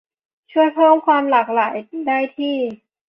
[0.51, 1.75] ช่วยเพิ่มความหลากหลาย
[2.07, 2.57] ได้ที่